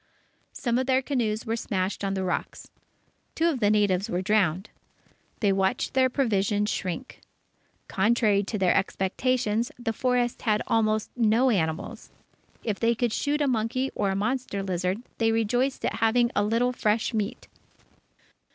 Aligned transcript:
Some 0.53 0.79
of 0.79 0.87
their 0.87 1.03
canoes 1.03 1.45
were 1.45 1.55
smashed 1.55 2.03
on 2.03 2.15
the 2.15 2.23
rocks. 2.23 2.71
Two 3.35 3.47
of 3.47 3.59
the 3.59 3.69
natives 3.69 4.09
were 4.09 4.23
drowned. 4.23 4.67
They 5.41 5.53
watched 5.53 5.93
their 5.93 6.09
provisions 6.09 6.71
shrink. 6.71 7.19
Contrary 7.87 8.41
to 8.45 8.57
their 8.57 8.73
expectations, 8.73 9.71
the 9.77 9.93
forest 9.93 10.41
had 10.41 10.63
almost 10.65 11.11
no 11.15 11.51
animals. 11.51 12.09
If 12.63 12.79
they 12.79 12.95
could 12.95 13.13
shoot 13.13 13.41
a 13.41 13.47
monkey 13.47 13.91
or 13.93 14.09
a 14.09 14.15
monster 14.15 14.63
lizard, 14.63 15.03
they 15.19 15.31
rejoiced 15.31 15.85
at 15.85 15.97
having 15.97 16.31
a 16.35 16.43
little 16.43 16.71
fresh 16.73 17.13
meat. 17.13 17.47